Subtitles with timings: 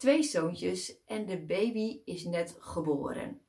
[0.00, 3.40] twee zoontjes en de baby is net geboren.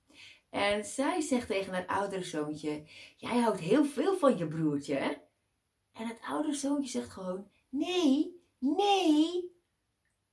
[0.50, 2.84] En zij zegt tegen het oudere zoontje:
[3.18, 5.12] Jij houdt heel veel van je broertje, hè?
[5.92, 9.52] En het oudere zoontje zegt gewoon: Nee, nee.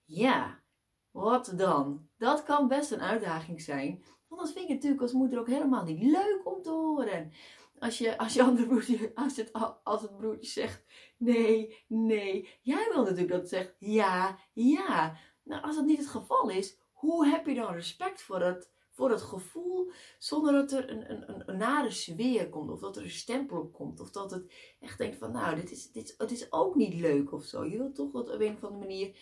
[0.04, 0.62] Ja,
[1.10, 2.08] wat dan?
[2.16, 4.04] Dat kan best een uitdaging zijn.
[4.28, 7.32] Want dat vind ik natuurlijk als moeder ook helemaal niet leuk om te horen.
[7.78, 9.52] Als je, als je andere broertje, als het,
[9.84, 10.84] als het broertje zegt
[11.18, 12.48] nee, nee.
[12.62, 15.16] Jij wil natuurlijk dat het zegt ja, ja.
[15.48, 19.10] Nou, als dat niet het geval is, hoe heb je dan respect voor het voor
[19.10, 23.10] het gevoel zonder dat er een, een, een, nare sfeer komt of dat er een
[23.10, 26.52] stempel op komt of dat het echt denkt van nou dit is, dit, het is
[26.52, 27.64] ook niet leuk of zo.
[27.64, 29.16] Je wilt toch dat op een of andere manier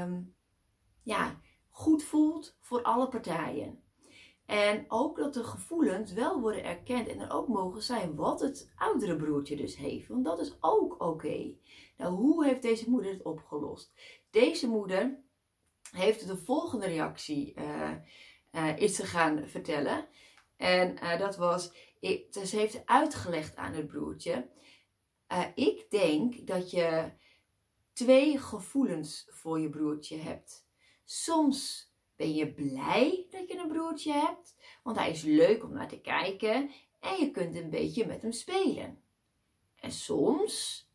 [0.00, 0.34] um,
[1.02, 3.83] ja, goed voelt voor alle partijen.
[4.46, 8.72] En ook dat de gevoelens wel worden erkend en er ook mogen zijn wat het
[8.76, 10.08] oudere broertje dus heeft.
[10.08, 11.54] Want dat is ook oké.
[11.96, 13.92] Nou, hoe heeft deze moeder het opgelost?
[14.30, 15.18] Deze moeder
[15.90, 20.08] heeft de volgende reactie uh, is ze gaan vertellen.
[20.56, 24.48] En uh, dat was, ik, ze heeft uitgelegd aan het broertje.
[25.54, 27.12] Ik denk dat je
[27.92, 30.66] twee gevoelens voor je broertje hebt.
[31.04, 35.88] Soms ben je blij dat je een broertje hebt, want hij is leuk om naar
[35.88, 36.70] te kijken
[37.00, 39.02] en je kunt een beetje met hem spelen.
[39.76, 40.88] En soms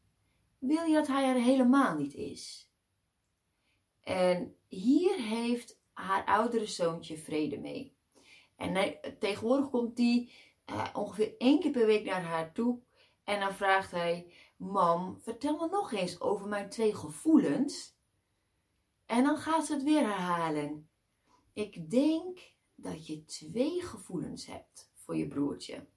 [0.57, 2.71] wil je dat hij er helemaal niet is.
[4.01, 7.97] En hier heeft haar oudere zoontje vrede mee.
[8.55, 10.31] En tegenwoordig komt hij
[10.65, 12.79] uh, ongeveer één keer per week naar haar toe.
[13.23, 17.97] En dan vraagt hij: Mam, vertel me nog eens over mijn twee gevoelens.
[19.05, 20.89] En dan gaat ze het weer herhalen.
[21.53, 22.39] Ik denk
[22.75, 25.87] dat je twee gevoelens hebt voor je broertje.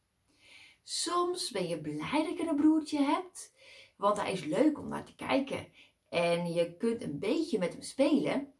[0.82, 3.52] Soms ben je blij dat je een broertje hebt,
[3.96, 5.72] want hij is leuk om naar te kijken
[6.08, 8.52] en je kunt een beetje met hem spelen.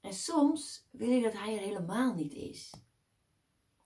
[0.00, 2.74] En soms wil je dat hij er helemaal niet is.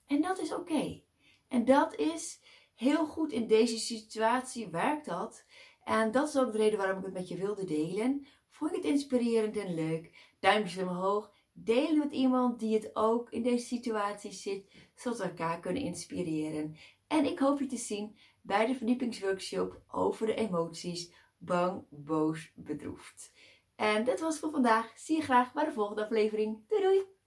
[0.07, 1.03] En dat is oké.
[1.49, 2.41] En dat is
[2.75, 5.45] heel goed in deze situatie werkt dat.
[5.85, 8.27] En dat is ook de reden waarom ik het met je wilde delen.
[8.51, 10.35] Vond je het inspirerend en leuk?
[10.41, 11.33] Duimpjes omhoog.
[11.65, 16.77] Deel met iemand die het ook in deze situatie zit, zodat we elkaar kunnen inspireren.
[17.07, 23.33] En ik hoop je te zien bij de verdiepingsworkshop over de emoties bang, boos, bedroefd.
[23.77, 24.93] En dit was voor vandaag.
[24.99, 26.59] Zie je graag bij de volgende aflevering.
[26.69, 27.18] Doei doei!